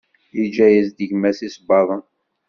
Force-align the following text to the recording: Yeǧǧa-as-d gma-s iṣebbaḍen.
Yeǧǧa-as-d 0.37 0.97
gma-s 1.09 1.39
iṣebbaḍen. 1.47 2.01